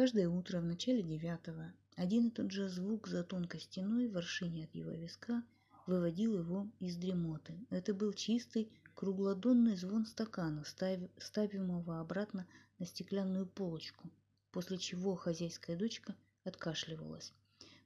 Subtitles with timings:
[0.00, 4.64] Каждое утро в начале девятого один и тот же звук за тонкой стеной в вершине
[4.64, 5.44] от его виска
[5.86, 7.52] выводил его из дремоты.
[7.68, 12.46] Это был чистый круглодонный звон стакана, ставимого обратно
[12.78, 14.10] на стеклянную полочку,
[14.52, 17.34] после чего хозяйская дочка откашливалась.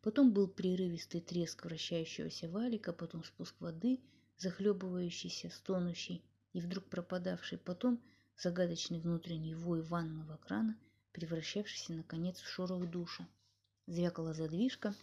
[0.00, 3.98] Потом был прерывистый треск вращающегося валика, потом спуск воды,
[4.38, 8.00] захлебывающийся, стонущий и вдруг пропадавший, потом
[8.38, 10.78] загадочный внутренний вой ванного крана,
[11.14, 13.26] превращавшийся, наконец, в шорох душа.
[13.86, 14.94] Звякала задвижка,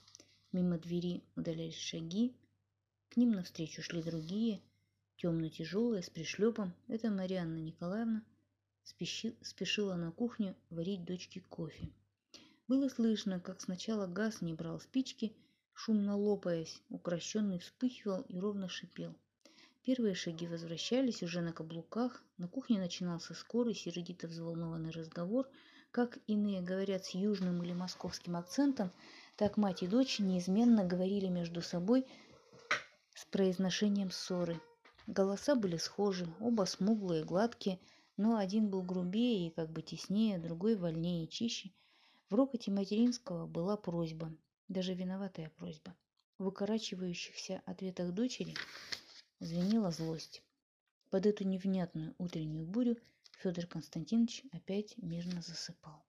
[0.52, 2.36] мимо двери удалялись шаги,
[3.10, 4.62] к ним навстречу шли другие,
[5.18, 6.74] темно-тяжелые, с пришлепом.
[6.88, 8.24] Это Марианна Николаевна
[8.84, 11.90] спеши, спешила на кухню варить дочке кофе.
[12.68, 15.36] Было слышно, как сначала газ не брал спички,
[15.74, 19.16] шумно лопаясь, укращенный вспыхивал и ровно шипел.
[19.84, 25.50] Первые шаги возвращались уже на каблуках, на кухне начинался скорый, сердито взволнованный разговор,
[25.92, 28.92] как иные говорят с южным или московским акцентом,
[29.38, 32.06] так мать и дочь неизменно говорили между собой
[33.14, 34.60] с произношением ссоры.
[35.08, 37.80] Голоса были схожи, оба смуглые, гладкие,
[38.18, 41.72] но один был грубее и как бы теснее, другой вольнее и чище–
[42.32, 44.34] в рокоте материнского была просьба,
[44.70, 45.94] даже виноватая просьба.
[46.38, 48.56] В укорачивающихся ответах дочери
[49.42, 50.42] звенела злость.
[51.10, 52.96] Под эту невнятную утреннюю бурю
[53.42, 56.06] Федор Константинович опять мирно засыпал.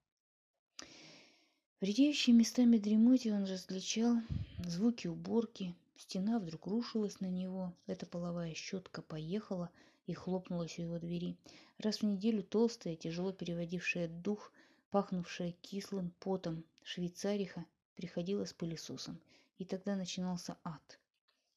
[1.81, 1.85] В
[2.31, 4.17] местами дремоте он различал
[4.59, 5.73] звуки уборки.
[5.97, 7.73] Стена вдруг рушилась на него.
[7.87, 9.71] Эта половая щетка поехала
[10.05, 11.35] и хлопнулась у его двери.
[11.79, 14.51] Раз в неделю толстая, тяжело переводившая дух,
[14.91, 19.19] пахнувшая кислым потом швейцариха приходила с пылесосом,
[19.57, 20.99] и тогда начинался ад.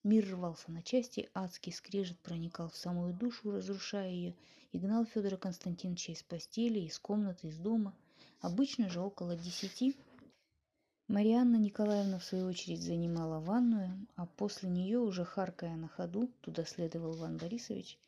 [0.06, 4.36] Мир рвался на части, адский скрежет проникал в самую душу, разрушая ее,
[4.70, 7.92] и гнал Федора Константиновича из постели, из комнаты, из дома.
[8.40, 9.96] Обычно же около десяти
[11.08, 16.64] Марианна Николаевна, в свою очередь, занимала ванную, а после нее, уже харкая на ходу, туда
[16.64, 17.98] следовал Иван Борисович.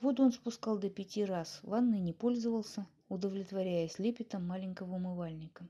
[0.00, 5.68] Воду он спускал до пяти раз, ванной не пользовался, удовлетворяясь лепетом маленького умывальника.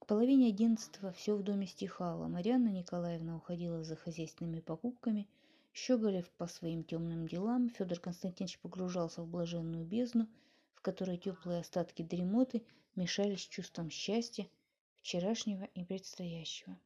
[0.00, 2.26] К половине одиннадцатого все в доме стихало.
[2.26, 5.28] Марьяна Николаевна уходила за хозяйственными покупками,
[5.72, 10.26] Щеголев по своим темным делам, Федор Константинович погружался в блаженную бездну,
[10.74, 12.64] в которой теплые остатки дремоты
[12.96, 14.48] мешались чувством счастья
[14.96, 16.76] вчерашнего и предстоящего.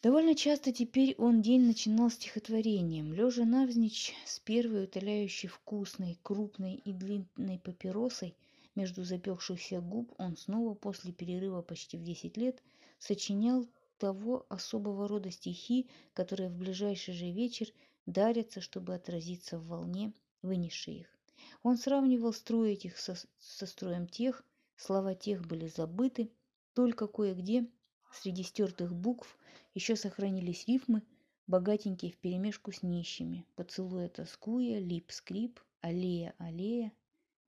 [0.00, 6.92] Довольно часто теперь он день начинал стихотворением, лежа навзничь с первой утоляющей вкусной, крупной и
[6.92, 8.36] длинной папиросой
[8.78, 12.62] между запекшихся губ, он снова после перерыва почти в десять лет
[13.00, 13.66] сочинял
[13.98, 17.66] того особого рода стихи, которые в ближайший же вечер
[18.06, 20.12] дарятся, чтобы отразиться в волне,
[20.42, 21.18] вынесшей их.
[21.64, 24.44] Он сравнивал строй этих со, со строем тех,
[24.76, 26.30] слова тех были забыты,
[26.74, 27.66] только кое-где
[28.12, 29.36] среди стертых букв
[29.74, 31.02] еще сохранились рифмы,
[31.48, 33.44] богатенькие вперемешку с нищими.
[33.56, 36.92] Поцелуя тоскуя, лип-скрип, аллея-аллея,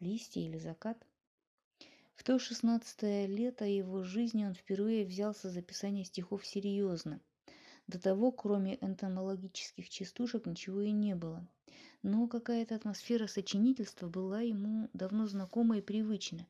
[0.01, 1.07] листья или закат.
[2.21, 7.19] В то шестнадцатое лето его жизни он впервые взялся за писание стихов серьезно.
[7.87, 11.49] До того, кроме энтомологических частушек, ничего и не было.
[12.03, 16.47] Но какая-то атмосфера сочинительства была ему давно знакома и привычна.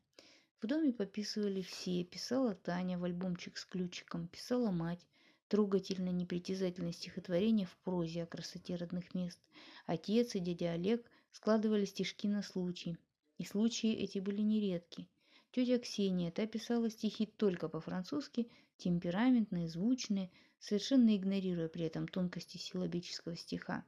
[0.61, 2.03] В доме пописывали все.
[2.03, 5.07] Писала Таня в альбомчик с ключиком, писала мать,
[5.47, 9.39] трогательное непритязательное стихотворение в прозе о красоте родных мест.
[9.87, 12.97] Отец и дядя Олег складывали стишки на случай,
[13.39, 15.07] и случаи эти были нередки.
[15.53, 20.31] Тетя Ксения, та писала стихи только по-французски, темпераментные, звучные,
[20.61, 23.85] совершенно игнорируя при этом тонкости силлабического стиха.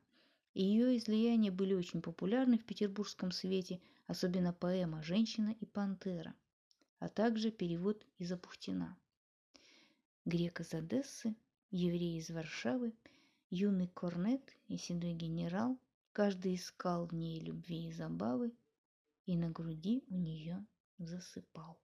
[0.54, 6.34] И ее излияния были очень популярны в петербургском свете, особенно поэма «Женщина и пантера»,
[6.98, 8.98] а также перевод из Апухтина.
[10.24, 11.36] Грек из Одессы
[11.70, 12.92] еврей из Варшавы,
[13.50, 15.78] юный корнет и седой генерал,
[16.12, 18.52] каждый искал в ней любви и забавы,
[19.26, 20.66] и на груди у нее
[21.06, 21.78] засыпал.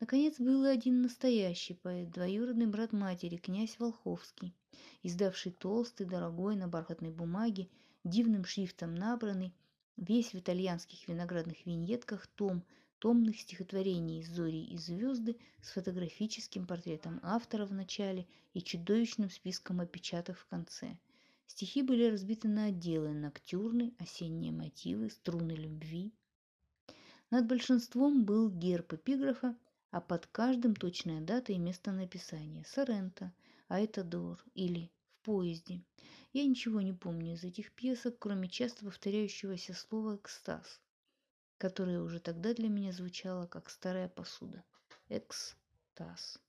[0.00, 4.54] Наконец, был и один настоящий поэт, двоюродный брат матери, князь Волховский,
[5.02, 7.68] издавший толстый, дорогой, на бархатной бумаге,
[8.04, 9.54] дивным шрифтом набранный,
[9.96, 12.64] весь в итальянских виноградных виньетках том–
[13.00, 20.36] томных стихотворений «Зори и звезды» с фотографическим портретом автора в начале и чудовищным списком опечаток
[20.36, 20.98] в конце.
[21.46, 26.12] Стихи были разбиты на отделы «Ноктюрны», «Осенние мотивы», «Струны любви».
[27.30, 29.56] Над большинством был герб эпиграфа,
[29.90, 33.32] а под каждым точная дата и место написания– Соренто,
[33.68, 35.82] Айтадор или «В поезде».
[36.32, 40.80] Я ничего не помню из этих пьесок, кроме часто повторяющегося слова «экстаз»
[41.60, 44.64] которое уже тогда для меня звучало как старая посуда.
[45.10, 46.40] экстаз.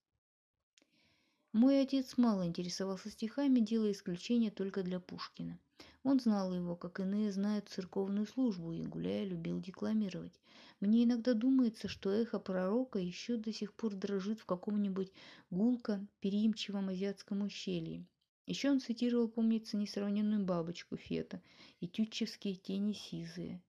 [1.54, 5.60] Мой отец мало интересовался стихами, делая исключение только для Пушкина.
[6.04, 10.40] Он знал его, как иные знают церковную службу, и, гуляя, любил декламировать.
[10.80, 15.12] Мне иногда думается, что эхо пророка еще до сих пор дрожит в каком-нибудь
[15.50, 18.08] гулко переимчивом азиатском ущелье.
[18.48, 21.42] Еще он цитировал, помнится, несравненную бабочку Фета
[21.82, 23.62] и тютчевские тени сизые.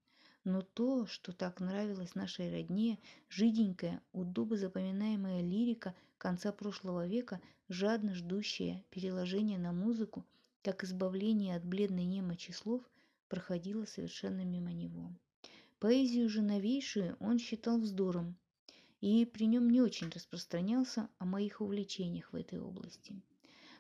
[0.44, 2.99] Но то, что так нравилось нашей родне,
[3.29, 10.27] жиденькая, удобо запоминаемая лирика конца прошлого века, жадно ждущая переложения на музыку,
[10.62, 12.83] как избавление от бледной немочи слов,
[13.29, 15.12] проходило совершенно мимо него.
[15.79, 18.37] Поэзию же новейшую он считал вздором,
[19.00, 23.21] и при нем не очень распространялся о моих увлечениях в этой области.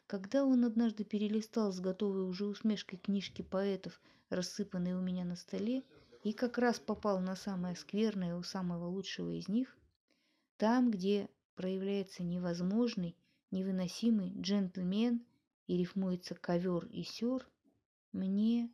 [0.08, 4.00] Когда он однажды перелистал с готовой уже усмешкой книжки поэтов,
[4.30, 5.84] рассыпанные у меня на столе,
[6.22, 9.76] и как раз попал на самое скверное у самого лучшего из них,
[10.56, 13.16] там, где проявляется невозможный,
[13.50, 15.24] невыносимый джентльмен
[15.66, 17.48] и рифмуется ковер и сер,
[18.12, 18.70] мне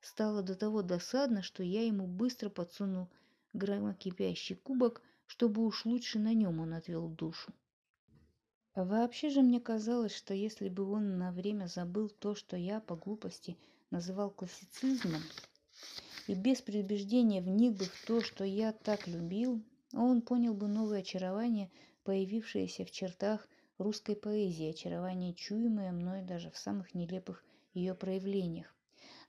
[0.00, 3.08] стало до того досадно, что я ему быстро подсунул
[3.52, 7.52] громокипящий кубок, чтобы уж лучше на нем он отвел душу.
[8.74, 12.80] А вообще же мне казалось, что если бы он на время забыл то, что я
[12.80, 13.56] по глупости
[13.90, 15.22] называл классицизмом,
[16.26, 19.62] и без предубеждения вник бы в то, что я так любил,
[19.92, 21.70] он понял бы новое очарование,
[22.04, 27.44] появившееся в чертах русской поэзии, очарование, чуемое мной даже в самых нелепых
[27.74, 28.74] ее проявлениях.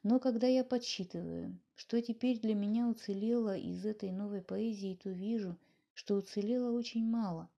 [0.04, 5.58] Но когда я подсчитываю, что теперь для меня уцелело из этой новой поэзии, то вижу,
[5.94, 7.50] что уцелело очень мало,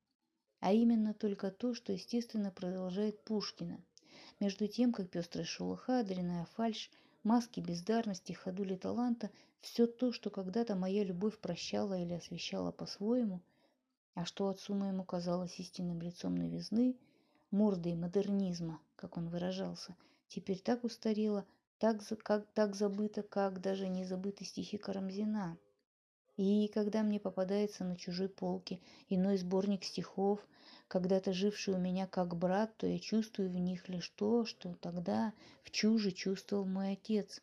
[0.60, 3.82] а именно только то, что, естественно, продолжает Пушкина.
[4.40, 6.90] Между тем, как пестрая шелуха, дрянная фальшь,
[7.30, 9.30] маски бездарности, ходули таланта,
[9.62, 13.40] все то, что когда-то моя любовь прощала или освещала по-своему,
[14.16, 16.98] а что отцу моему казалось истинным лицом новизны,
[17.52, 19.96] мордой модернизма, как он выражался,
[20.28, 21.46] теперь так устарело,
[21.78, 25.56] так, как, так забыто, как даже не забыты стихи Карамзина.
[26.40, 30.40] И когда мне попадается на чужой полке иной сборник стихов,
[30.88, 35.34] когда-то живший у меня как брат, то я чувствую в них лишь то, что тогда
[35.64, 37.42] в чуже чувствовал мой отец.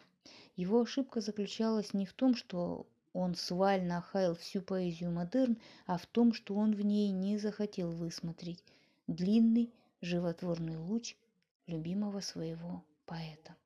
[0.57, 6.07] Его ошибка заключалась не в том, что он свально охаял всю поэзию модерн, а в
[6.07, 8.65] том, что он в ней не захотел высмотреть
[9.07, 9.71] длинный
[10.01, 11.17] животворный луч
[11.67, 13.57] любимого своего поэта.